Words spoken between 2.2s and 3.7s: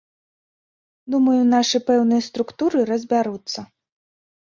структуры разбяруцца.